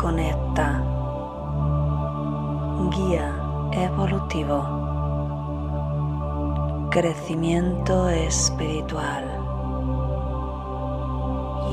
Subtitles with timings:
[0.00, 0.80] Conecta.
[2.94, 3.34] Guía
[3.72, 4.62] evolutivo.
[6.92, 9.24] Crecimiento espiritual.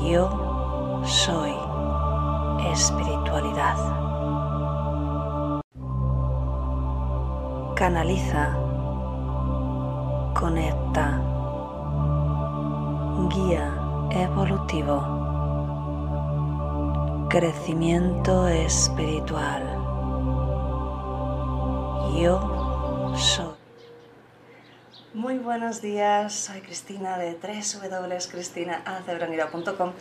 [0.02, 0.28] Yo
[1.04, 1.54] soy
[2.72, 3.76] espiritualidad.
[7.76, 8.56] Canaliza.
[10.34, 11.20] Conecta.
[13.30, 13.72] Guía
[14.10, 15.25] evolutivo.
[17.28, 19.64] Crecimiento espiritual.
[22.16, 23.56] Yo soy.
[25.12, 29.92] Muy buenos días, soy Cristina de www.cristinaalcebranira.com.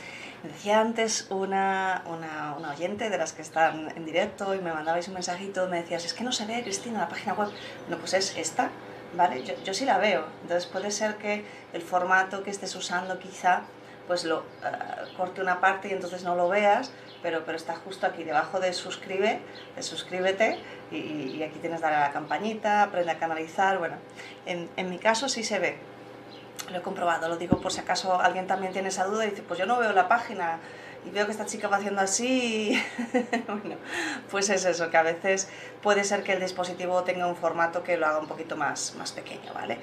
[0.44, 4.72] Me decía antes una, una, una, oyente de las que están en directo y me
[4.72, 7.50] mandabais un mensajito, me decías, es que no se ve Cristina la página web.
[7.89, 8.70] No, pues es esta,
[9.17, 9.44] ¿vale?
[9.44, 10.28] Yo, yo sí la veo.
[10.44, 13.64] Entonces puede ser que el formato que estés usando quizá
[14.08, 16.91] pues lo uh, corte una parte y entonces no lo veas,
[17.22, 19.40] pero, pero está justo aquí debajo de suscribe,
[19.76, 20.59] de suscríbete
[20.91, 23.95] y, aquí tienes darle a la campanita, aprende a canalizar, bueno,
[24.45, 25.78] en, en mi caso sí se ve,
[26.72, 29.42] lo he comprobado, lo digo por si acaso alguien también tiene esa duda y dice,
[29.42, 30.59] pues yo no veo la página
[31.06, 32.81] y veo que esta chica va haciendo así.
[33.48, 33.75] bueno,
[34.31, 35.50] pues es eso, que a veces
[35.81, 39.11] puede ser que el dispositivo tenga un formato que lo haga un poquito más, más
[39.11, 39.78] pequeño, ¿vale?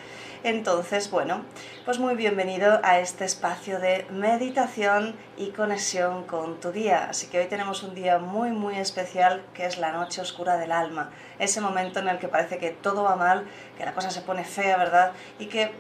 [0.45, 1.45] Entonces, bueno,
[1.85, 7.07] pues muy bienvenido a este espacio de meditación y conexión con tu día.
[7.09, 10.73] Así que hoy tenemos un día muy, muy especial que es la noche oscura del
[10.73, 11.11] alma.
[11.39, 13.47] Ese momento en el que parece que todo va mal,
[13.79, 15.13] que la cosa se pone fea, ¿verdad?
[15.39, 15.73] Y que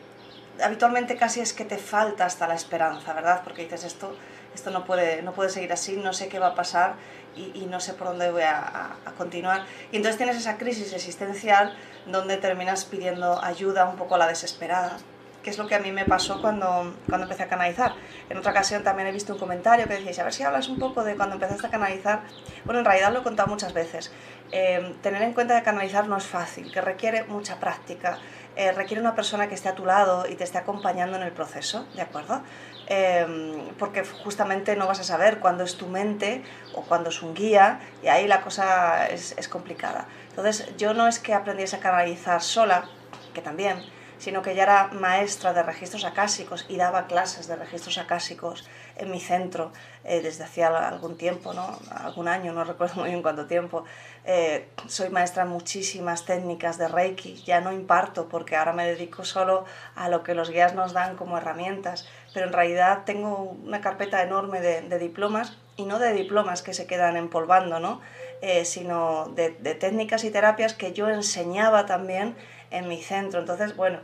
[0.62, 3.40] habitualmente casi es que te falta hasta la esperanza, ¿verdad?
[3.42, 4.14] Porque dices esto
[4.54, 6.94] esto no puede, no puede seguir así, no sé qué va a pasar
[7.36, 9.64] y, no sé por dónde voy a, continuar.
[9.90, 11.74] Y entonces tienes esa crisis existencial
[12.06, 14.98] donde terminas pidiendo ayuda un poco a la desesperada,
[15.42, 17.94] que es lo que a mí me pasó cuando, cuando empecé a canalizar.
[18.28, 20.78] En otra ocasión también he visto un comentario que decíais, a ver si hablas un
[20.78, 22.22] poco de cuando empezaste a canalizar.
[22.64, 24.12] Bueno, en realidad lo he contado muchas veces.
[24.52, 28.18] Eh, tener en cuenta que canalizar no es fácil, que requiere mucha práctica,
[28.56, 31.32] eh, requiere una persona que esté a tu lado y te esté acompañando en el
[31.32, 32.42] proceso, ¿de acuerdo?
[32.86, 36.42] Eh, porque justamente no vas a saber cuándo es tu mente
[36.74, 40.06] o cuándo es un guía y ahí la cosa es, es complicada.
[40.30, 42.88] Entonces yo no es que aprendiese a canalizar sola,
[43.32, 43.82] que también,
[44.18, 48.68] sino que ya era maestra de registros acásicos y daba clases de registros acásicos
[49.04, 49.72] en mi centro
[50.04, 51.78] eh, desde hacía algún tiempo, ¿no?
[51.90, 53.84] algún año, no recuerdo muy bien cuánto tiempo.
[54.24, 59.24] Eh, soy maestra en muchísimas técnicas de Reiki, ya no imparto porque ahora me dedico
[59.24, 59.64] solo
[59.94, 64.22] a lo que los guías nos dan como herramientas, pero en realidad tengo una carpeta
[64.22, 68.00] enorme de, de diplomas y no de diplomas que se quedan empolvando, ¿no?
[68.40, 72.36] Eh, sino de, de técnicas y terapias que yo enseñaba también
[72.70, 73.40] en mi centro.
[73.40, 74.00] Entonces, bueno,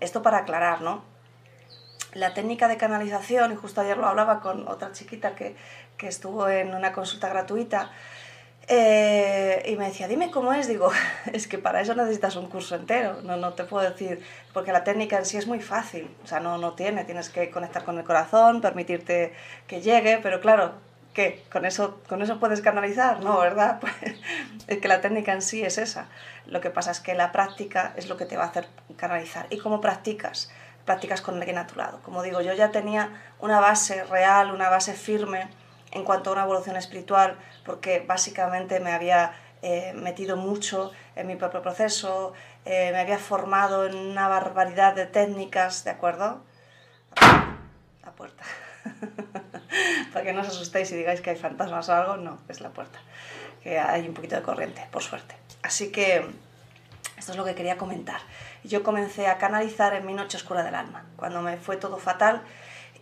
[0.00, 1.11] esto para aclarar, ¿no?
[2.12, 5.56] La técnica de canalización, y justo ayer lo hablaba con otra chiquita que,
[5.96, 7.90] que estuvo en una consulta gratuita,
[8.68, 10.90] eh, y me decía, dime cómo es, digo,
[11.32, 14.84] es que para eso necesitas un curso entero, no, no te puedo decir, porque la
[14.84, 17.98] técnica en sí es muy fácil, o sea, no, no tiene, tienes que conectar con
[17.98, 19.32] el corazón, permitirte
[19.66, 20.74] que llegue, pero claro,
[21.12, 21.42] ¿qué?
[21.50, 23.22] ¿Con eso, ¿Con eso puedes canalizar?
[23.22, 23.80] No, ¿verdad?
[23.80, 23.94] Pues,
[24.68, 26.08] es que la técnica en sí es esa.
[26.46, 29.46] Lo que pasa es que la práctica es lo que te va a hacer canalizar.
[29.50, 30.52] ¿Y cómo practicas?
[30.84, 32.00] Practicas con alguien a tu lado.
[32.02, 33.10] Como digo, yo ya tenía
[33.40, 35.48] una base real, una base firme
[35.92, 39.32] en cuanto a una evolución espiritual, porque básicamente me había
[39.62, 42.32] eh, metido mucho en mi propio proceso,
[42.64, 46.42] eh, me había formado en una barbaridad de técnicas, ¿de acuerdo?
[48.02, 48.42] La puerta.
[50.12, 52.70] Para que no os asustéis y digáis que hay fantasmas o algo, no, es la
[52.70, 52.98] puerta.
[53.62, 55.36] Que hay un poquito de corriente, por suerte.
[55.62, 56.26] Así que
[57.22, 58.20] esto es lo que quería comentar.
[58.64, 62.42] Yo comencé a canalizar en mi noche oscura del alma, cuando me fue todo fatal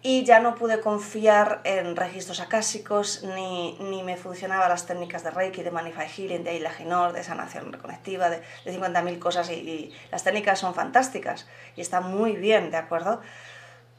[0.03, 5.31] y ya no pude confiar en registros acásicos ni, ni me funcionaban las técnicas de
[5.31, 9.95] Reiki, de Manify Healing, de Ilaginor, de sanación reconectiva, de, de 50.000 cosas y, y
[10.11, 13.23] las técnicas son fantásticas y están muy bien, ¿de acuerdo?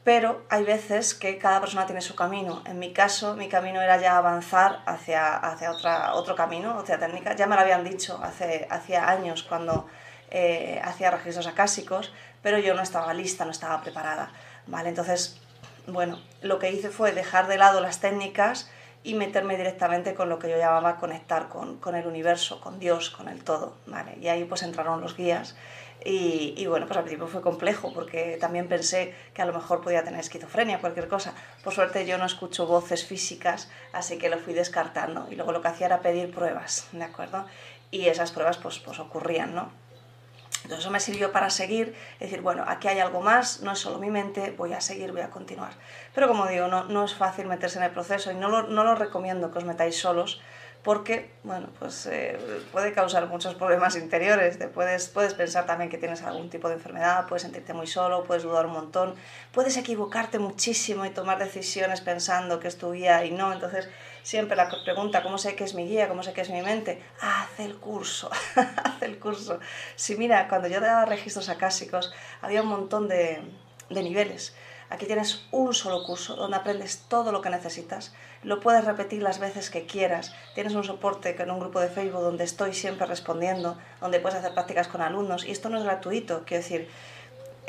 [0.04, 2.62] pero hay veces que cada persona tiene su camino.
[2.66, 7.36] En mi caso, mi camino era ya avanzar hacia, hacia otra, otro camino, otra técnica.
[7.36, 9.86] Ya me lo habían dicho hace, hacía años cuando
[10.34, 12.12] eh, hacía registros acásicos,
[12.42, 14.32] pero yo no estaba lista, no estaba preparada.
[14.66, 14.88] ¿vale?
[14.88, 15.38] Entonces,
[15.86, 18.70] bueno, lo que hice fue dejar de lado las técnicas
[19.04, 23.10] y meterme directamente con lo que yo llamaba conectar con, con el universo, con Dios,
[23.10, 23.76] con el todo.
[23.86, 24.16] ¿vale?
[24.22, 25.54] Y ahí pues entraron los guías
[26.04, 29.82] y, y, bueno, pues al principio fue complejo porque también pensé que a lo mejor
[29.82, 31.34] podía tener esquizofrenia, cualquier cosa.
[31.62, 35.28] Por suerte yo no escucho voces físicas, así que lo fui descartando.
[35.30, 37.44] Y luego lo que hacía era pedir pruebas, ¿de acuerdo?
[37.90, 39.81] Y esas pruebas pues, pues ocurrían, ¿no?
[40.62, 43.98] Entonces eso me sirvió para seguir, decir, bueno, aquí hay algo más, no es solo
[43.98, 45.72] mi mente, voy a seguir, voy a continuar.
[46.14, 48.84] Pero como digo, no, no es fácil meterse en el proceso y no lo, no
[48.84, 50.40] lo recomiendo que os metáis solos,
[50.82, 52.36] porque, bueno, pues eh,
[52.72, 54.58] puede causar muchos problemas interiores.
[54.58, 58.24] Te puedes, puedes pensar también que tienes algún tipo de enfermedad, puedes sentirte muy solo,
[58.24, 59.14] puedes dudar un montón,
[59.52, 63.52] puedes equivocarte muchísimo y tomar decisiones pensando que es tu guía y no.
[63.52, 63.88] Entonces,
[64.22, 66.08] siempre la pregunta, ¿cómo sé que es mi guía?
[66.08, 67.02] ¿Cómo sé que es mi mente?
[67.20, 69.60] Haz el curso, haz el curso.
[69.96, 73.42] Si mira, cuando yo daba registros acásicos, había un montón de,
[73.90, 74.54] de niveles.
[74.92, 78.12] Aquí tienes un solo curso donde aprendes todo lo que necesitas.
[78.42, 80.34] Lo puedes repetir las veces que quieras.
[80.54, 84.52] Tienes un soporte en un grupo de Facebook donde estoy siempre respondiendo, donde puedes hacer
[84.52, 85.46] prácticas con alumnos.
[85.46, 86.88] Y esto no es gratuito, quiero decir,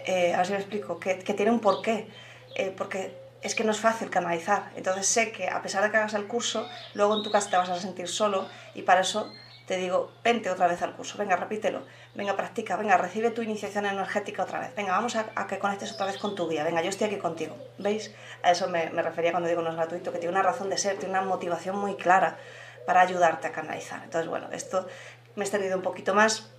[0.06, 2.10] eh, a ver si me explico, que, tiene un porqué.
[2.56, 4.72] Eh, porque es que no es fácil canalizar.
[4.76, 7.58] Entonces sé que a pesar de que hagas el curso, luego en tu casa te
[7.58, 9.32] vas a sentir solo y para eso
[9.68, 11.84] te digo, vente otra vez al curso, venga, repítelo,
[12.16, 16.06] venga, practica, venga, recibe tu iniciación energética otra vez, venga, vamos a, que conectes otra
[16.06, 18.14] vez con tu guía, venga, yo estoy aquí contigo, ¿veis?
[18.44, 20.78] A eso me, me, refería cuando digo no es gratuito, que tiene una razón de
[20.78, 22.38] ser, tiene una motivación muy clara
[22.86, 24.04] para ayudarte a canalizar.
[24.04, 24.86] Entonces, bueno, esto
[25.36, 26.52] me he extendido un poquito más,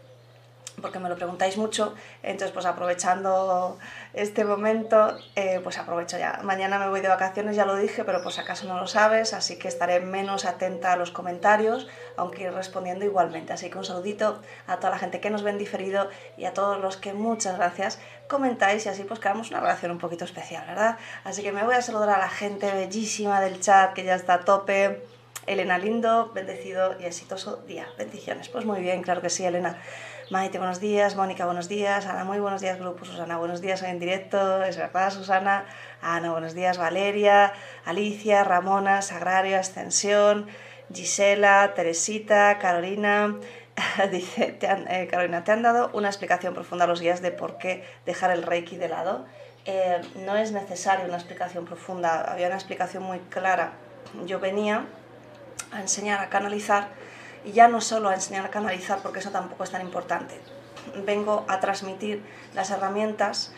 [0.81, 3.79] porque me lo preguntáis mucho, entonces pues aprovechando
[4.13, 6.41] este momento, eh, pues aprovecho ya.
[6.43, 9.57] Mañana me voy de vacaciones, ya lo dije, pero pues acaso no lo sabes, así
[9.59, 13.53] que estaré menos atenta a los comentarios, aunque ir respondiendo igualmente.
[13.53, 16.81] Así que un saludito a toda la gente que nos ven diferido y a todos
[16.81, 17.99] los que muchas gracias
[18.29, 20.99] comentáis y así pues creamos una relación un poquito especial, ¿verdad?
[21.25, 24.35] Así que me voy a saludar a la gente bellísima del chat que ya está
[24.35, 25.03] a tope.
[25.47, 27.87] Elena Lindo, bendecido y exitoso día.
[27.99, 28.49] Bendiciones.
[28.49, 29.79] Pues muy bien, claro que sí, Elena.
[30.31, 31.17] Maite, buenos días.
[31.17, 32.07] Mónica, buenos días.
[32.07, 33.05] Ana, muy buenos días, grupo.
[33.05, 33.83] Susana, buenos días.
[33.83, 34.63] Hoy en directo.
[34.65, 35.67] Es verdad, Susana.
[36.01, 36.79] Ana, buenos días.
[36.79, 37.53] Valeria,
[37.85, 40.49] Alicia, Ramona, Sagrario, Ascensión,
[40.91, 43.37] Gisela, Teresita, Carolina.
[44.11, 47.85] Dice, eh, Carolina, ¿te han dado una explicación profunda a los guías de por qué
[48.07, 49.27] dejar el Reiki de lado?
[49.67, 53.73] Eh, no es necesaria una explicación profunda, había una explicación muy clara.
[54.25, 54.87] Yo venía
[55.71, 56.89] a enseñar a canalizar
[57.45, 60.41] y ya no solo a enseñar a canalizar, porque eso tampoco es tan importante.
[61.05, 62.23] Vengo a transmitir
[62.55, 63.53] las herramientas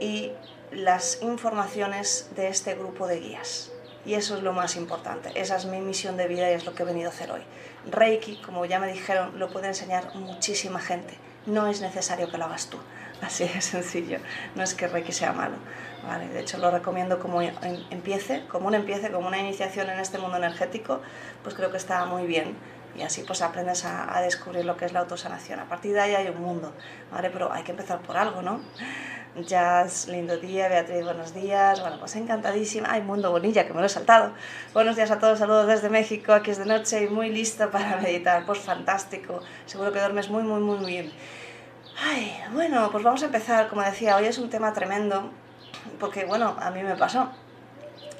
[0.00, 0.32] y
[0.70, 3.70] las informaciones de este grupo de guías.
[4.04, 5.30] Y eso es lo más importante.
[5.34, 7.42] Esa es mi misión de vida y es lo que he venido a hacer hoy.
[7.90, 11.14] Reiki, como ya me dijeron, lo puede enseñar muchísima gente.
[11.46, 12.78] No es necesario que lo hagas tú.
[13.20, 14.18] Así de sencillo.
[14.56, 15.54] No es que Reiki sea malo.
[16.04, 16.28] ¿vale?
[16.28, 20.36] De hecho, lo recomiendo como empiece, como un empiece, como una iniciación en este mundo
[20.36, 21.00] energético,
[21.44, 22.56] pues creo que está muy bien
[22.96, 25.60] y así pues aprendes a, descubrir lo que es la autosanación.
[25.60, 26.72] A partir de ahí hay un mundo,
[27.10, 27.30] ¿vale?
[27.30, 28.60] Pero hay que empezar por algo, ¿no?
[29.46, 31.80] Jazz, lindo día, Beatriz, buenos días.
[31.80, 32.88] Bueno, pues encantadísima.
[32.90, 34.32] Ay, Mundo Bonilla, que me lo he saltado.
[34.74, 36.34] Buenos días a todos, saludos desde México.
[36.34, 38.44] Aquí es de noche y muy listo para meditar.
[38.44, 39.40] Pues fantástico.
[39.64, 41.12] Seguro que duermes muy, muy, muy bien.
[41.98, 43.68] Ay, bueno, pues vamos a empezar.
[43.68, 45.30] Como decía, hoy es un tema tremendo
[45.98, 47.30] porque, bueno, a mí me pasó.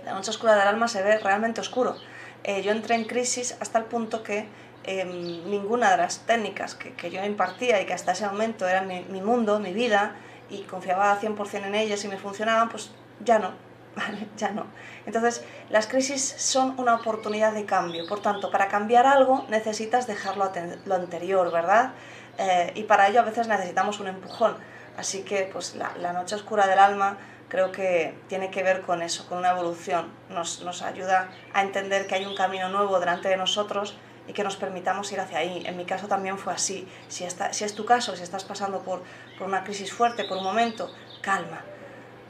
[0.06, 1.96] La noche oscura del alma se ve realmente oscuro.
[2.44, 4.48] Eh, yo entré en crisis hasta el punto que
[4.84, 8.82] em, ninguna de las técnicas que, que, yo impartía y que hasta ese momento era
[8.82, 10.16] mi, mi mundo, mi vida,
[10.50, 12.90] y confiaba 100% en ellas y me funcionaban, pues
[13.20, 13.52] ya no.
[14.36, 14.66] Ya no.
[15.06, 18.06] Entonces, las crisis son una oportunidad de cambio.
[18.06, 20.50] Por tanto, para cambiar algo necesitas dejarlo
[20.86, 21.92] lo anterior, ¿verdad?
[22.38, 24.56] Eh, y para ello a veces necesitamos un empujón.
[24.96, 27.18] Así que, pues, la, la noche oscura del alma
[27.48, 30.10] creo que tiene que ver con eso, con una evolución.
[30.30, 33.96] Nos, nos ayuda a entender que hay un camino nuevo delante de nosotros
[34.26, 35.62] y que nos permitamos ir hacia ahí.
[35.66, 36.86] En mi caso también fue así.
[37.08, 39.02] Si, está, si es tu caso, si estás pasando por,
[39.38, 41.62] por una crisis fuerte, por un momento, calma,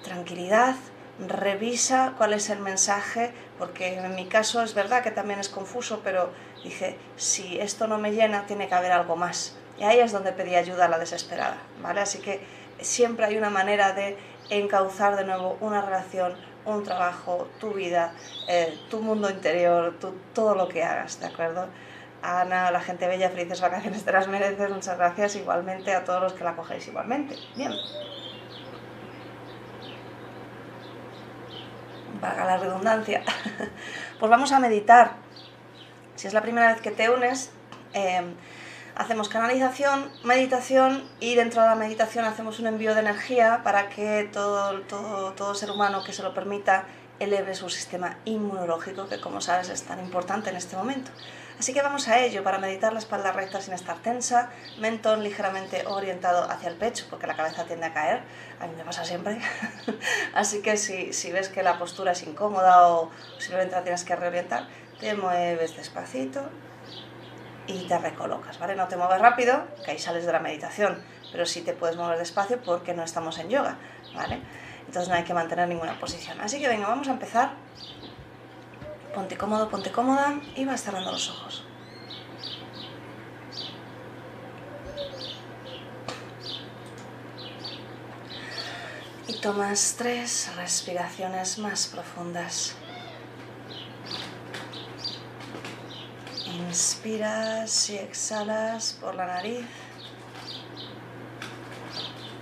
[0.03, 0.77] tranquilidad,
[1.19, 6.01] revisa cuál es el mensaje, porque en mi caso es verdad que también es confuso,
[6.03, 6.31] pero
[6.65, 9.57] dije, si esto no me llena, tiene que haber algo más.
[9.79, 12.01] Y ahí es donde pedí ayuda a la desesperada, ¿vale?
[12.01, 12.41] Así que
[12.81, 14.17] siempre hay una manera de
[14.51, 18.13] encauzar de nuevo una relación, un trabajo, tu vida,
[18.49, 19.95] eh, tu mundo interior,
[20.35, 21.67] todo lo que hagas, ¿de acuerdo?
[22.23, 26.33] Ana, la gente bella, felices vacaciones te las mereces, muchas gracias igualmente a todos los
[26.35, 27.37] que la cogéis igualmente.
[27.57, 27.73] Bien.
[32.21, 33.23] Valga la redundancia.
[34.21, 35.15] Pues vamos a meditar.
[36.15, 37.51] Si es la primera vez que te unes,
[37.93, 38.23] eh,
[38.95, 44.29] hacemos canalización, meditación y dentro de la meditación hacemos un envío de energía para que
[44.33, 46.85] todo, todo, todo ser humano que se lo permita
[47.19, 51.11] eleve su sistema inmunológico, que como sabes es tan importante en este momento.
[51.63, 54.51] Así que vamos a ello, para meditar la espalda recta sin estar tensa,
[54.81, 58.23] mentón ligeramente orientado hacia el pecho, porque la cabeza tiende a caer,
[58.59, 59.39] a mí me pasa siempre.
[60.35, 64.67] Así que si, ves que la postura es incómoda o simplemente la tienes que reorientar,
[64.99, 66.51] te mueves despacito,
[67.69, 68.75] y te recolocas, ¿vale?
[68.75, 71.01] No te muevas rápido, que ahí sales de la meditación,
[71.31, 73.79] pero sí te puedes mover despacio porque no estamos en yoga,
[74.17, 74.43] ¿vale?
[74.81, 76.41] Entonces no hay que mantener ninguna posición.
[76.41, 77.53] Así que venga, vamos a empezar.
[79.15, 81.65] Ponte cómodo, ponte cómoda y vas cerrando los ojos.
[89.29, 92.75] Y tomas tres respiraciones más profundas.
[96.47, 99.67] Inspiras y exhalas por la nariz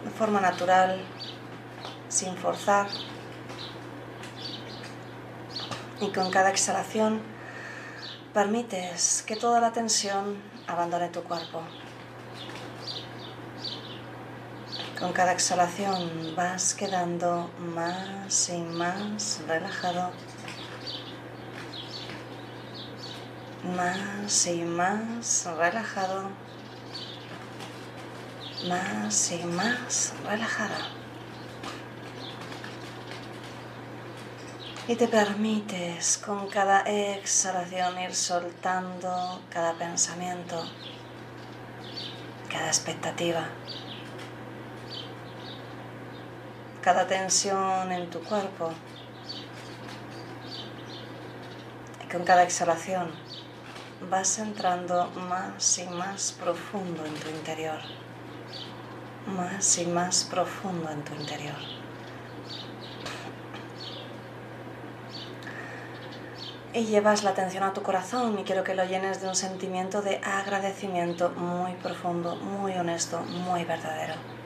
[0.04, 1.00] de forma natural,
[2.08, 2.86] sin forzar.
[6.00, 7.20] Y con cada exhalación
[8.32, 11.62] permites que toda la tensión abandone tu cuerpo.
[14.98, 20.12] Con cada exhalación vas quedando más y más relajado,
[23.76, 26.30] más y más relajado,
[28.68, 30.99] más y más relajada.
[34.90, 40.64] Y te permites con cada exhalación ir soltando cada pensamiento,
[42.50, 43.44] cada expectativa.
[46.80, 48.72] cada tensión en tu cuerpo.
[52.04, 53.12] Y con cada exhalación
[54.10, 57.78] vas entrando más y más profundo en tu interior.
[59.36, 61.79] Más y más profundo en tu interior.
[66.72, 70.02] Y llevas la atención a tu corazón y quiero que lo llenes de un sentimiento
[70.02, 74.39] de agradecimiento muy profundo, muy honesto, muy verdadero.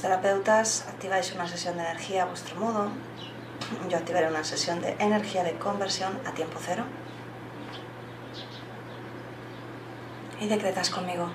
[0.00, 2.90] Terapeutas activáis una sesión de energía a vuestro modo.
[3.88, 6.84] Yo activaré una sesión de energía de conversión a tiempo cero.
[10.40, 11.30] Y decretas conmigo.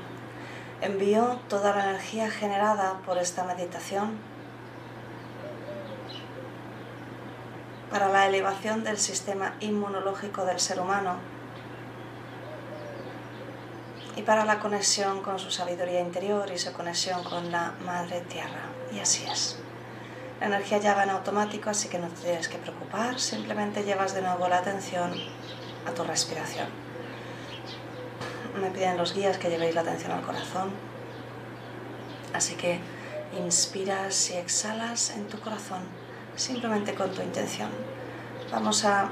[0.81, 4.17] Envío toda la energía generada por esta meditación
[7.89, 11.17] para la elevación del sistema inmunológico del ser humano
[14.15, 18.69] y para la conexión con su sabiduría interior y su conexión con la Madre Tierra.
[18.93, 19.57] Y así es.
[20.39, 24.13] La energía ya va en automático, así que no te tienes que preocupar, simplemente llevas
[24.13, 25.13] de nuevo la atención
[25.87, 26.67] a tu respiración.
[28.59, 30.71] Me piden los guías que llevéis la atención al corazón,
[32.33, 32.79] así que
[33.37, 35.83] inspiras y exhalas en tu corazón,
[36.35, 37.69] simplemente con tu intención.
[38.51, 39.09] Vamos a,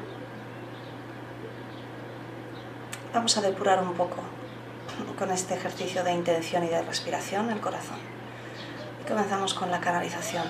[3.13, 4.28] vamos a depurar un poco
[5.17, 7.97] con este ejercicio de intención y de respiración el corazón.
[9.01, 10.43] Y comenzamos con la canalización.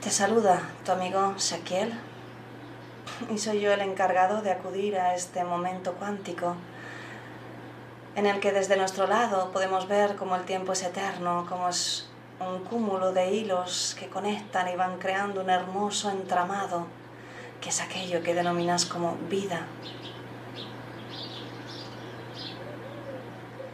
[0.00, 1.92] Te saluda tu amigo Shaquiel
[3.32, 6.56] y soy yo el encargado de acudir a este momento cuántico
[8.16, 12.08] en el que desde nuestro lado podemos ver cómo el tiempo es eterno, cómo es
[12.40, 16.86] un cúmulo de hilos que conectan y van creando un hermoso entramado,
[17.60, 19.66] que es aquello que denominas como vida.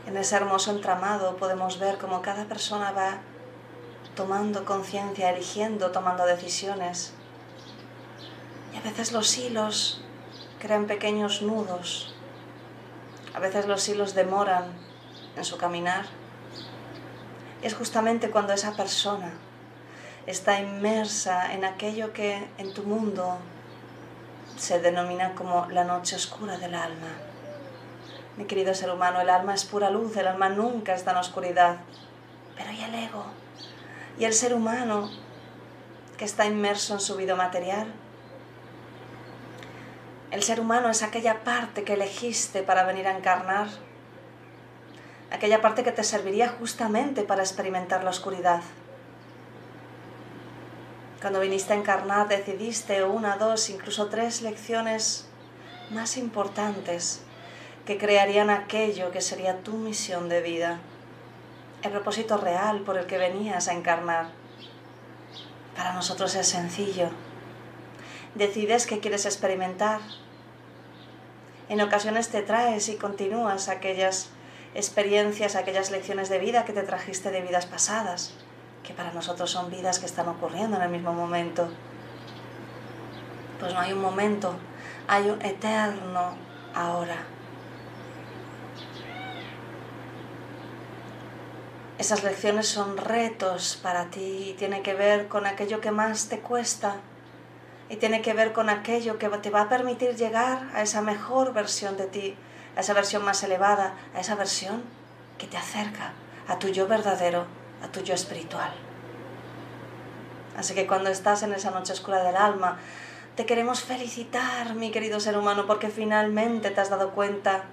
[0.09, 3.19] En ese hermoso entramado podemos ver cómo cada persona va
[4.17, 7.13] tomando conciencia, eligiendo, tomando decisiones.
[8.73, 10.01] Y a veces los hilos
[10.61, 12.15] crean pequeños nudos.
[13.35, 14.73] A veces los hilos demoran
[15.37, 16.07] en su caminar.
[17.61, 19.35] Es justamente cuando esa persona
[20.25, 23.37] está inmersa en aquello que en tu mundo
[24.57, 27.28] se denomina como la noche oscura del alma
[28.39, 31.79] mi querido ser humano, el alma es pura luz, el alma nunca está en oscuridad.
[32.57, 33.25] Pero ¿y el ego?
[34.17, 35.11] ¿Y el ser humano
[36.17, 37.93] que está inmerso en su vida material?
[40.31, 43.67] El ser humano es aquella parte que elegiste para venir a encarnar,
[45.33, 48.61] aquella parte que te serviría justamente para experimentar la oscuridad.
[51.21, 55.27] Cuando viniste a encarnar decidiste una, dos, incluso tres lecciones
[55.91, 57.23] más importantes
[57.89, 60.79] que crearían aquello que sería tu misión de vida,
[61.83, 64.27] el propósito real por el que venías a encarnar.
[65.75, 67.09] Para nosotros es sencillo.
[68.35, 70.01] Decides que quieres experimentar.
[71.71, 74.29] En ocasiones te traes y continúas aquellas
[74.75, 78.35] experiencias, aquellas lecciones de vida que te trajiste de vidas pasadas,
[78.83, 81.71] que para nosotros son vidas que están ocurriendo en el mismo momento.
[83.59, 84.57] Pues no hay un momento,
[85.07, 86.35] hay un eterno
[86.75, 87.38] ahora.
[91.99, 96.39] Esas lecciones son retos para ti y tiene que ver con aquello que más te
[96.39, 96.95] cuesta
[97.91, 101.53] y tiene que ver con aquello que te va a permitir llegar a esa mejor
[101.53, 102.37] versión de ti,
[102.77, 104.85] a esa versión más elevada, a esa versión
[105.39, 106.13] que te acerca
[106.47, 107.47] a tu yo verdadero,
[107.83, 108.71] a tu yo espiritual.
[110.57, 112.79] Así que cuando estás en esa noche oscura del alma,
[113.35, 117.65] te queremos felicitar, mi querido ser humano, porque finalmente te has dado cuenta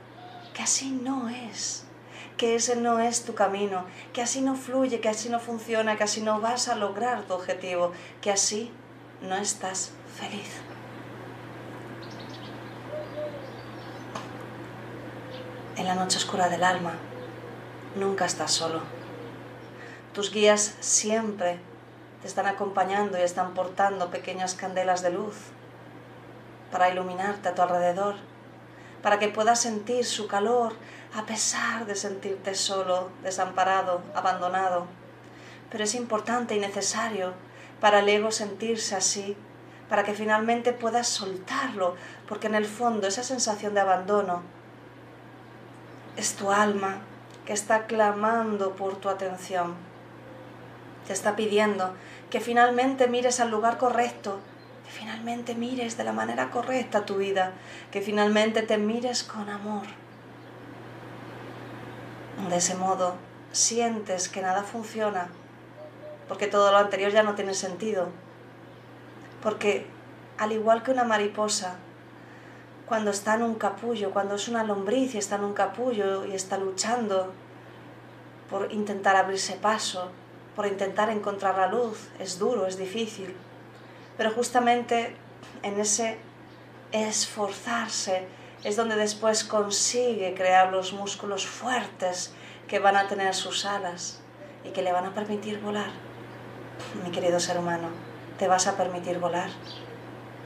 [0.55, 1.85] que así no es
[2.38, 6.04] que ese no es tu camino, que así no fluye, que así no funciona, que
[6.04, 8.72] así no vas a lograr tu objetivo, que así
[9.22, 10.50] no estás feliz.
[15.77, 16.94] En la noche oscura del alma,
[17.96, 18.82] nunca estás solo.
[20.13, 21.60] Tus guías siempre
[22.22, 25.36] te están acompañando y están portando pequeñas candelas de luz
[26.72, 28.15] para iluminarte a tu alrededor,
[29.05, 30.74] para que puedas sentir su calor
[31.13, 34.88] a pesar de sentirte solo, desamparado, abandonado.
[35.69, 37.33] Pero es importante y necesario
[37.79, 39.38] para el ego sentirse así,
[39.89, 41.95] para que finalmente puedas soltarlo,
[42.27, 44.41] porque en el fondo esa sensación de abandono
[46.17, 46.97] es tu alma
[47.45, 49.75] que está clamando por tu atención.
[51.05, 51.93] Te está pidiendo
[52.31, 54.39] que finalmente mires al lugar correcto,
[54.95, 57.51] finalmente mires de la manera correcta tu vida,
[57.91, 59.83] que finalmente te mires con amor.
[62.49, 63.15] De ese modo
[63.51, 65.27] sientes que nada funciona,
[66.29, 68.07] porque todo lo anterior ya no tiene sentido.
[69.43, 69.85] Porque
[70.37, 71.75] al igual que una mariposa,
[72.85, 76.33] cuando está en un capullo, cuando es una lombriz y está en un capullo y
[76.33, 77.33] está luchando
[78.49, 80.11] por intentar abrirse paso,
[80.55, 83.35] por intentar encontrar la luz, es duro, es difícil.
[84.17, 85.15] Pero justamente
[85.63, 86.17] en ese
[86.91, 88.27] esforzarse,
[88.63, 92.34] es donde después consigue crear los músculos fuertes
[92.67, 94.21] que van a tener sus alas
[94.63, 95.89] y que le van a permitir volar.
[97.04, 97.89] Mi querido ser humano,
[98.39, 99.49] ¿te vas a permitir volar?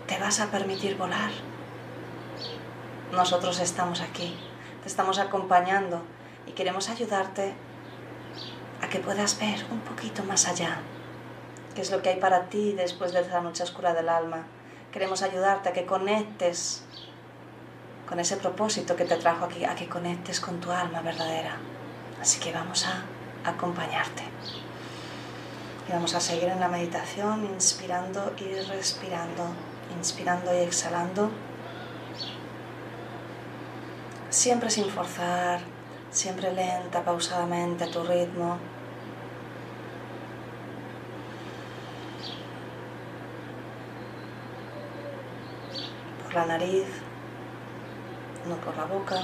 [0.07, 1.31] ¿Te vas a permitir volar?
[3.13, 4.35] Nosotros estamos aquí,
[4.83, 6.01] te estamos acompañando
[6.45, 7.53] y queremos ayudarte
[8.81, 10.79] a que puedas ver un poquito más allá
[11.75, 14.45] qué es lo que hay para ti después de esa noche oscura del alma.
[14.91, 16.83] Queremos ayudarte a que conectes
[18.07, 21.57] con ese propósito que te trajo aquí, a que conectes con tu alma verdadera.
[22.19, 23.03] Así que vamos a
[23.47, 24.23] acompañarte.
[25.87, 29.43] Y vamos a seguir en la meditación, inspirando y respirando,
[29.97, 31.29] inspirando y exhalando.
[34.29, 35.61] Siempre sin forzar,
[36.11, 38.57] siempre lenta, pausadamente a tu ritmo.
[46.29, 46.85] Por la nariz,
[48.47, 49.15] no por la boca.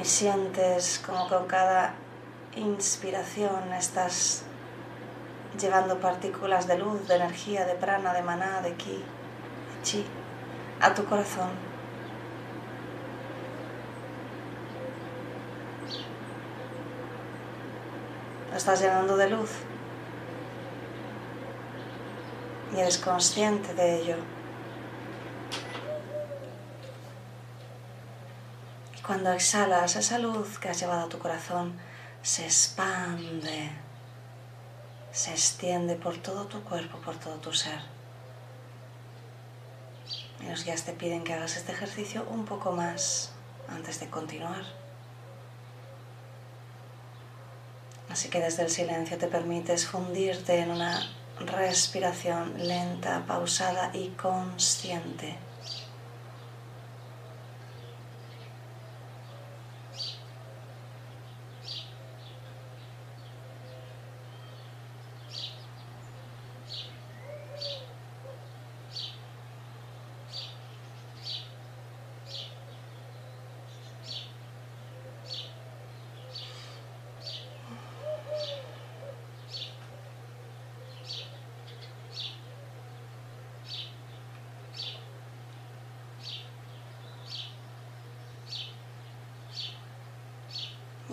[0.00, 1.92] Y sientes como con cada
[2.56, 4.44] inspiración estás
[5.60, 10.06] llevando partículas de luz, de energía, de prana, de maná, de ki, de chi,
[10.80, 11.50] a tu corazón.
[18.50, 19.50] Lo estás llenando de luz.
[22.74, 24.16] Y eres consciente de ello.
[28.98, 31.78] Y cuando exhalas, esa luz que has llevado a tu corazón
[32.22, 33.70] se expande,
[35.12, 37.80] se extiende por todo tu cuerpo, por todo tu ser.
[40.40, 43.30] Y los guías te piden que hagas este ejercicio un poco más
[43.68, 44.64] antes de continuar.
[48.10, 51.00] Así que desde el silencio te permites fundirte en una
[51.40, 55.43] respiración lenta, pausada y consciente.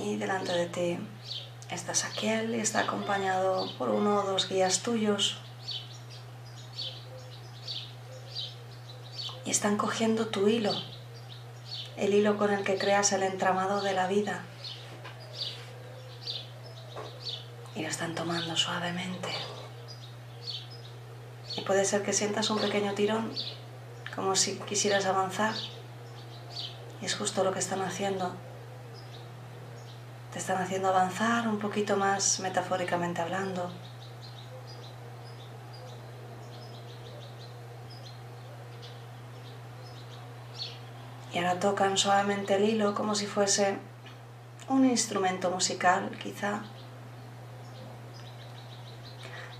[0.04, 0.98] Y delante de ti
[1.70, 5.38] está Saquiel y está acompañado por uno o dos guías tuyos.
[9.46, 10.72] Y están cogiendo tu hilo,
[11.98, 14.44] el hilo con el que creas el entramado de la vida.
[17.76, 19.30] Y lo están tomando suavemente.
[21.58, 23.34] Y puede ser que sientas un pequeño tirón,
[24.16, 25.54] como si quisieras avanzar.
[27.02, 28.36] Y es justo lo que están haciendo.
[30.32, 33.70] Te están haciendo avanzar un poquito más metafóricamente hablando.
[41.34, 43.78] Y ahora tocan suavemente el hilo como si fuese
[44.70, 46.62] un instrumento musical, quizá.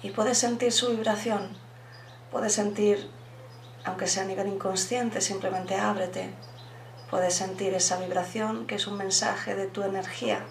[0.02, 1.58] Y puedes sentir su vibración,
[2.32, 3.10] puedes sentir,
[3.84, 6.34] aunque sea a nivel inconsciente, simplemente ábrete,
[7.10, 10.46] puedes sentir esa vibración que es un mensaje de tu energía.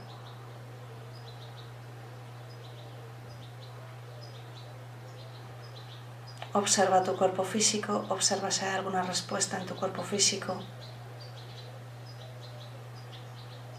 [6.52, 10.60] Observa tu cuerpo físico, observa si hay alguna respuesta en tu cuerpo físico.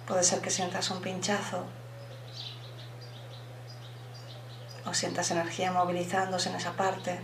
[0.07, 1.65] Puede ser que sientas un pinchazo
[4.85, 7.19] o sientas energía movilizándose en esa parte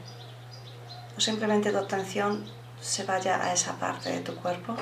[1.18, 2.46] o simplemente tu atención
[2.82, 4.76] se vaya a esa parte de tu cuerpo.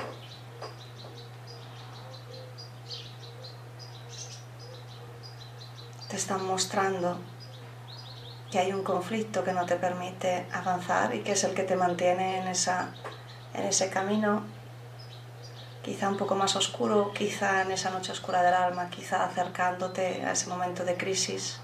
[6.08, 7.18] Te están mostrando
[8.50, 11.76] que hay un conflicto que no te permite avanzar y que es el que te
[11.76, 12.90] mantiene en, esa,
[13.54, 14.44] en ese camino
[15.86, 20.32] quizá un poco más oscuro, quizá en esa noche oscura del alma, quizá acercándote a
[20.32, 21.60] ese momento de crisis.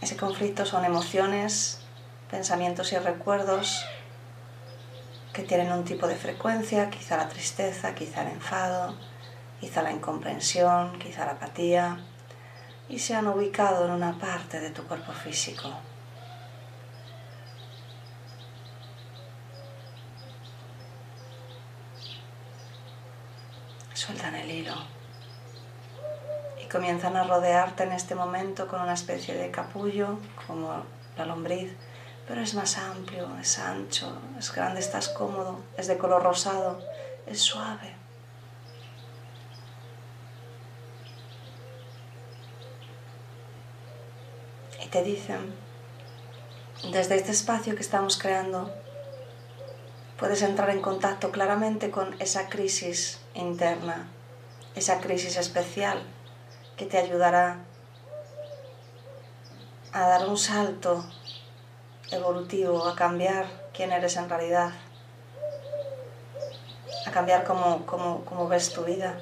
[0.00, 1.80] Ese conflicto son emociones,
[2.30, 3.84] pensamientos y recuerdos
[5.32, 8.94] que tienen un tipo de frecuencia, quizá la tristeza, quizá el enfado,
[9.60, 11.98] quizá la incomprensión, quizá la apatía,
[12.88, 15.70] y se han ubicado en una parte de tu cuerpo físico.
[24.06, 24.74] sueltan el hilo
[26.62, 30.84] y comienzan a rodearte en este momento con una especie de capullo, como
[31.16, 31.72] la lombriz,
[32.28, 36.78] pero es más amplio, es ancho, es grande, estás cómodo, es de color rosado,
[37.26, 37.95] es suave.
[44.86, 45.52] Y te dicen,
[46.92, 48.72] desde este espacio que estamos creando,
[50.16, 54.06] puedes entrar en contacto claramente con esa crisis interna,
[54.76, 56.00] esa crisis especial
[56.76, 57.64] que te ayudará
[59.92, 61.04] a dar un salto
[62.12, 64.70] evolutivo, a cambiar quién eres en realidad,
[67.04, 69.18] a cambiar cómo, cómo ves tu vida,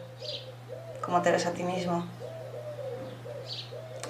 [1.02, 2.06] cómo te ves a ti mismo,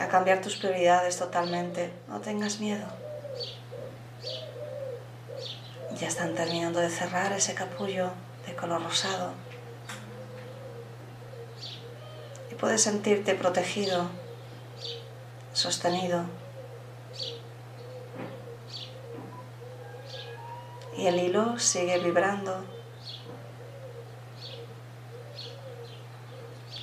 [0.04, 1.90] a cambiar tus prioridades totalmente.
[2.08, 2.86] No tengas miedo.
[5.98, 8.10] Ya están terminando de cerrar ese capullo
[8.46, 9.32] de color rosado.
[12.50, 14.10] Y puedes sentirte protegido,
[15.52, 16.24] sostenido.
[20.96, 22.64] Y el hilo sigue vibrando.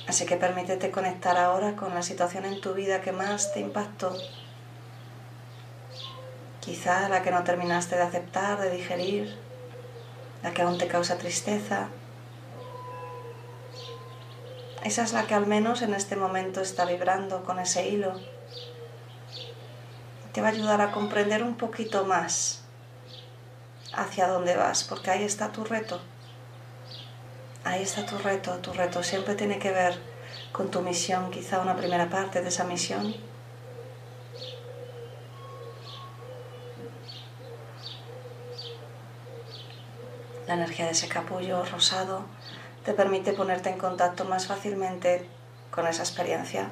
[0.08, 4.16] Así que permítete conectar ahora con la situación en tu vida que más te impactó
[6.62, 9.36] Quizá la que no terminaste de aceptar, de digerir,
[10.44, 11.88] la que aún te causa tristeza.
[14.84, 18.14] Esa es la que al menos en este momento está vibrando con ese hilo.
[20.32, 22.62] Te va a ayudar a comprender un poquito más
[23.92, 26.00] hacia dónde vas, porque ahí está tu reto.
[27.64, 28.58] Ahí está tu reto.
[28.58, 29.98] Tu reto siempre tiene que ver
[30.52, 33.14] con tu misión, quizá una primera parte de esa misión
[40.52, 42.24] La energía de ese capullo rosado
[42.84, 45.26] te permite ponerte en contacto más fácilmente
[45.70, 46.68] con esa experiencia.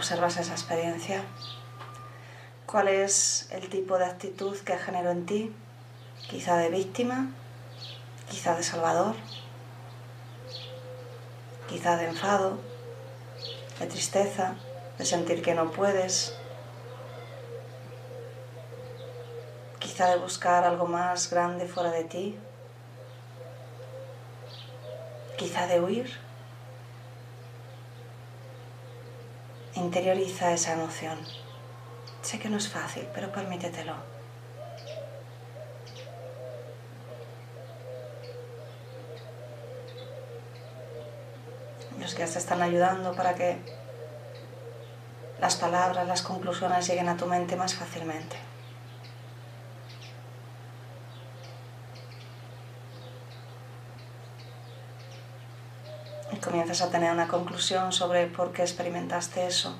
[0.00, 1.22] Observas esa experiencia.
[2.64, 5.54] ¿Cuál es el tipo de actitud que generó en ti?
[6.30, 7.28] Quizá de víctima,
[8.30, 9.14] quizá de salvador
[11.68, 12.58] quizá de enfado,
[13.78, 14.54] de tristeza,
[14.98, 16.34] de sentir que no puedes,
[19.78, 22.38] quizá de buscar algo más grande fuera de ti,
[25.36, 26.29] quizá de huir.
[29.80, 31.18] Interioriza esa emoción.
[32.20, 33.94] Sé que no es fácil, pero permítetelo.
[41.98, 43.58] los que te están ayudando para que
[45.38, 48.49] las palabras, las conclusiones lleguen a tu mente más fácilmente.
[56.42, 59.76] Comienzas a tener una conclusión sobre por qué experimentaste eso.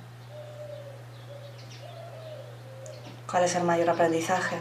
[3.30, 4.58] ¿Cuál es el mayor aprendizaje?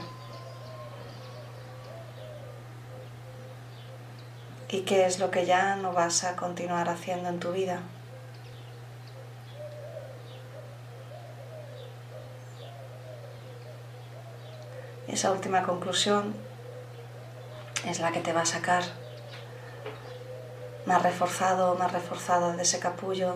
[4.70, 7.82] ¿Y qué es lo que ya no vas a continuar haciendo en tu vida?
[15.20, 16.36] esa última conclusión
[17.86, 18.84] es la que te va a sacar
[20.90, 23.36] más reforzado, más reforzado de ese capullo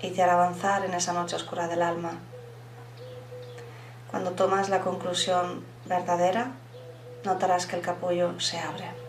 [0.00, 2.12] y te hará avanzar en esa noche oscura del alma.
[4.10, 6.52] Cuando tomas la conclusión verdadera,
[7.24, 9.01] notarás que el capullo se abre.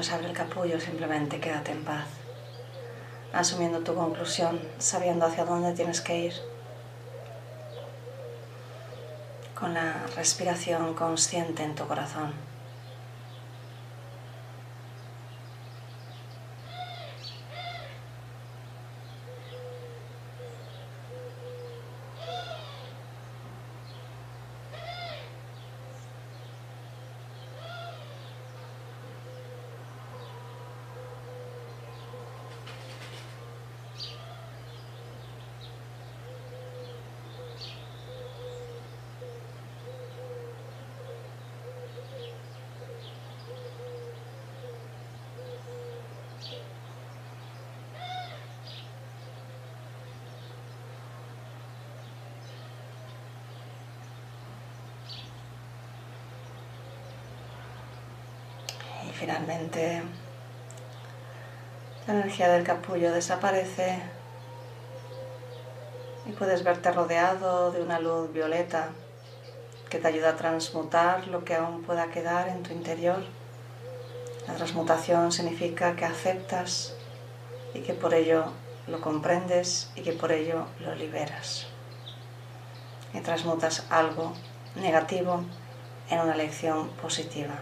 [0.00, 2.06] Cuando se abre el capullo simplemente quédate en paz,
[3.34, 6.32] asumiendo tu conclusión, sabiendo hacia dónde tienes que ir,
[9.54, 12.32] con la respiración consciente en tu corazón.
[62.06, 64.00] La energía del capullo desaparece
[66.24, 68.90] y puedes verte rodeado de una luz violeta
[69.88, 73.24] que te ayuda a transmutar lo que aún pueda quedar en tu interior.
[74.46, 76.94] La transmutación significa que aceptas
[77.74, 78.44] y que por ello
[78.86, 81.66] lo comprendes y que por ello lo liberas.
[83.12, 84.32] Y transmutas algo
[84.76, 85.42] negativo
[86.08, 87.56] en una lección positiva.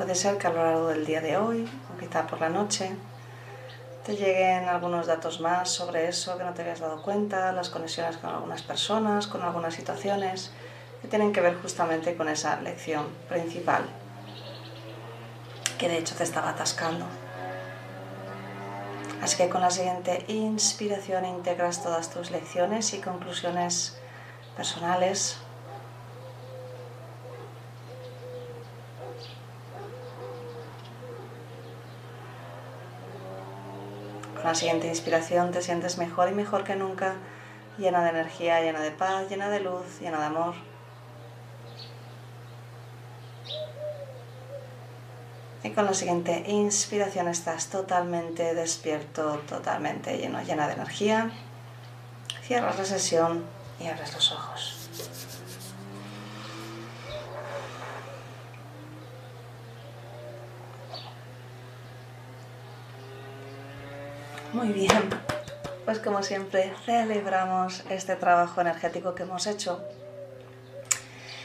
[0.00, 2.90] Puede ser que a lo largo del día de hoy, o quizá por la noche,
[4.02, 8.16] te lleguen algunos datos más sobre eso que no te habías dado cuenta, las conexiones
[8.16, 10.52] con algunas personas, con algunas situaciones
[11.02, 13.82] que tienen que ver justamente con esa lección principal
[15.76, 17.04] que de hecho te estaba atascando.
[19.20, 23.98] Así que con la siguiente inspiración integras todas tus lecciones y conclusiones
[24.56, 25.36] personales
[34.40, 37.16] Con la siguiente inspiración te sientes mejor y mejor que nunca,
[37.76, 40.54] llena de energía, llena de paz, llena de luz, llena de amor.
[45.62, 51.30] Y con la siguiente inspiración estás totalmente despierto, totalmente lleno, llena de energía.
[52.42, 53.44] Cierras la sesión
[53.78, 54.79] y abres los ojos.
[64.52, 65.08] Muy bien,
[65.84, 69.80] pues como siempre celebramos este trabajo energético que hemos hecho.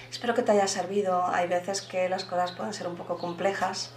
[0.09, 1.23] Espero que te haya servido.
[1.23, 3.91] Hay veces que las cosas pueden ser un poco complejas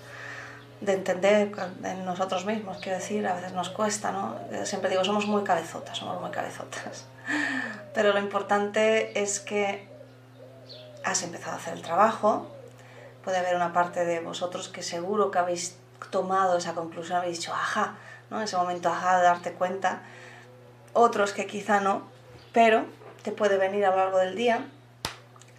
[0.83, 1.51] de entender
[1.83, 4.37] en nosotros mismos, quiero decir, a veces nos cuesta, ¿no?
[4.65, 7.07] Siempre digo, somos muy cabezotas, somos muy cabezotas.
[7.95, 9.89] Pero lo importante es que
[11.03, 12.47] has empezado a hacer el trabajo.
[13.25, 15.79] Puede haber una parte de vosotros que seguro que habéis
[16.11, 17.97] tomado esa conclusión, habéis dicho, ajá,
[18.31, 18.41] ¿no?
[18.43, 20.03] ese momento ajá de darte cuenta.
[20.93, 22.03] Otros que quizá no,
[22.53, 22.85] pero
[23.23, 24.67] te puede venir a lo largo del día,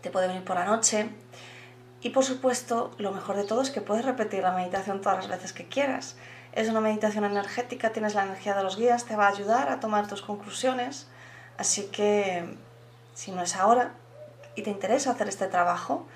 [0.01, 1.10] te puede venir por la noche
[2.01, 5.27] Y por supuesto, lo mejor de todo es que puedes repetir la meditación todas las
[5.27, 6.15] veces que quieras.
[6.53, 9.79] Es una meditación energética, tienes la energía de los guías, te va a ayudar a
[9.82, 11.08] tomar tus conclusiones.
[11.58, 12.58] Así que,
[13.13, 13.91] si no es ahora
[14.55, 16.08] y te interesa hacer este trabajo,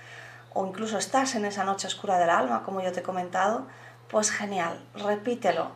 [0.53, 3.67] o incluso estás en esa noche oscura del alma, como yo te he comentado,
[4.07, 5.71] pues genial, repítelo.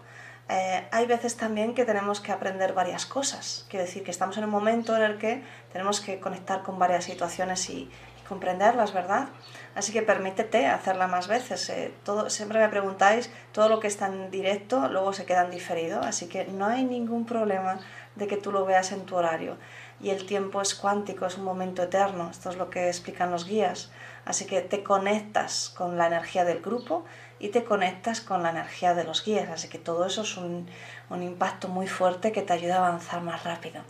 [0.50, 3.66] Eh, hay veces también que tenemos que aprender varias cosas.
[3.70, 7.04] Quiero decir que estamos en un momento en el que tenemos que conectar con varias
[7.04, 7.90] situaciones y,
[8.28, 9.30] comprenderlas, ¿verdad?
[9.76, 11.70] Así que permítete hacerla más veces.
[11.70, 15.52] Eh, todo, siempre me preguntáis, todo lo que está en directo luego se queda en
[15.52, 17.80] diferido, así que no hay ningún problema
[18.16, 19.58] de que tú lo veas en tu horario.
[20.00, 23.46] Y el tiempo es cuántico, es un momento eterno, esto es lo que explican los
[23.46, 23.92] guías.
[24.26, 27.06] Así que te conectas con la energía del grupo
[27.40, 29.50] y te conectas con la energía de los guías.
[29.50, 30.68] Así que todo eso es un,
[31.10, 33.82] un impacto muy fuerte que te ayuda a avanzar más rápido.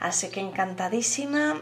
[0.00, 1.60] Así que encantadísima.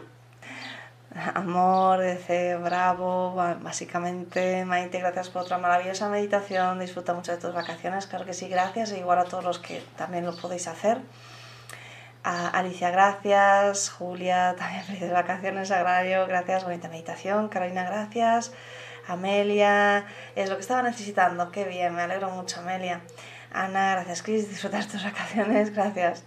[1.35, 8.07] Amor, dice bravo, básicamente Maite, gracias por otra maravillosa meditación, disfruta mucho de tus vacaciones,
[8.07, 10.97] claro que sí, gracias, e igual a todos los que también lo podéis hacer.
[12.23, 13.89] Alicia, gracias.
[13.89, 16.63] Julia, también felices vacaciones, agrario, gracias.
[16.63, 17.49] Bonita meditación.
[17.49, 18.53] Carolina, gracias.
[19.07, 20.05] Amelia,
[20.35, 21.51] es lo que estaba necesitando.
[21.51, 23.01] Qué bien, me alegro mucho, Amelia.
[23.51, 24.49] Ana, gracias, Cris.
[24.49, 26.23] Disfrutar tus vacaciones, gracias.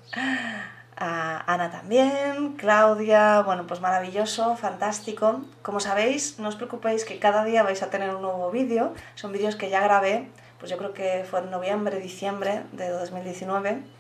[0.99, 5.43] Ana también, Claudia, bueno, pues maravilloso, fantástico.
[5.63, 8.93] Como sabéis, no os preocupéis que cada día vais a tener un nuevo vídeo.
[9.15, 10.29] Son vídeos que ya grabé,
[10.59, 13.96] pues yo creo que fue en noviembre, diciembre de 2019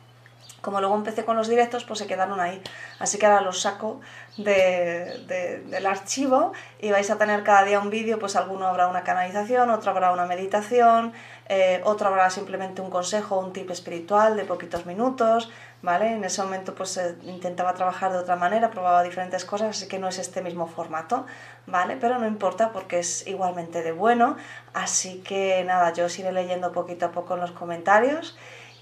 [0.61, 2.62] como luego empecé con los directos, pues se quedaron ahí.
[2.99, 4.01] Así que ahora los saco
[4.37, 9.71] del archivo y vais a tener cada día un vídeo, pues alguno habrá una canalización,
[9.71, 11.12] otro habrá una meditación,
[11.49, 15.51] eh, otro habrá simplemente un consejo, un tip espiritual de poquitos minutos,
[15.83, 16.12] ¿vale?
[16.12, 19.99] En ese momento pues eh, intentaba trabajar de otra manera, probaba diferentes cosas, así que
[19.99, 21.27] no es este mismo formato,
[21.66, 21.97] ¿vale?
[21.97, 24.37] Pero no importa porque es igualmente de bueno,
[24.75, 28.37] así que nada, yo os iré leyendo poquito a poco en los comentarios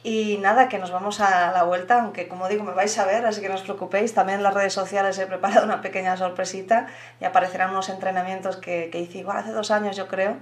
[0.05, 3.25] y nada, que nos vamos a la vuelta, aunque como digo, me vais a ver,
[3.25, 4.12] así que no os preocupéis.
[4.12, 6.88] También en las redes sociales he preparado una pequeña sorpresita
[7.21, 10.37] y aparecerán unos entrenamientos que, que hice igual hace dos años, yo creo,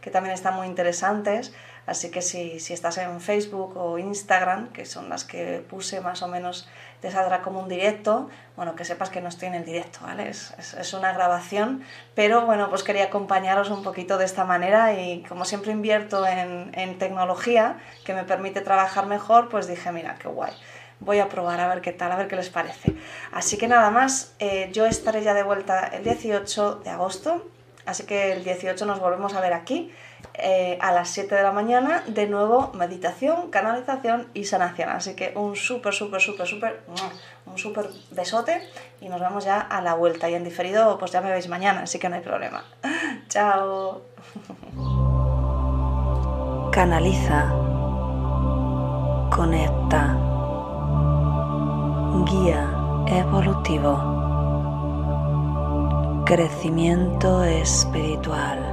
[0.00, 1.52] que también están muy interesantes.
[1.88, 6.22] Así que si, si estás en Facebook o Instagram, que son las que puse más
[6.22, 6.68] o menos
[7.00, 10.28] te saldrá como un directo, bueno, que sepas que no estoy en el directo, ¿vale?
[10.28, 11.82] Es, es, una grabación,
[12.14, 16.72] pero bueno, pues quería acompañaros un poquito de esta manera y como siempre invierto en,
[16.74, 20.52] en tecnología que me permite trabajar mejor, pues dije, mira, qué guay
[21.00, 22.94] voy a probar a ver qué tal, a ver qué les parece.
[23.32, 27.46] Así que nada más, eh, yo estaré ya de vuelta el 18 de agosto,
[27.86, 29.92] así que el 18 nos volvemos a ver aquí.
[30.40, 34.88] Eh, a las 7 de la mañana, de nuevo meditación, canalización y sanación.
[34.88, 36.80] Así que un súper, súper, súper, súper,
[37.44, 38.62] un súper besote
[39.00, 40.30] y nos vemos ya a la vuelta.
[40.30, 42.62] Y en diferido, pues ya me veis mañana, así que no hay problema.
[43.28, 44.02] Chao.
[46.70, 47.48] Canaliza.
[49.34, 50.16] Conecta.
[52.26, 54.14] Guía evolutivo.
[56.24, 58.67] Crecimiento espiritual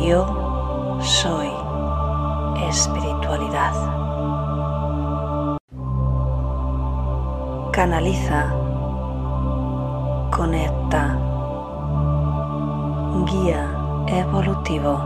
[0.00, 1.50] yo soy
[2.68, 3.72] espiritualidad.
[7.72, 8.52] Canaliza,
[10.30, 11.18] conecta,
[13.26, 14.98] guía evolutivo,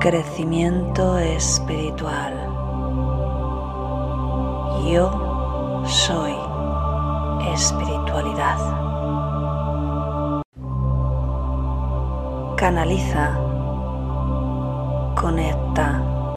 [0.00, 2.34] crecimiento espiritual.
[4.90, 6.34] Yo soy
[7.52, 8.81] espiritualidad.
[12.62, 13.36] Canaliza,
[15.20, 16.11] conecta,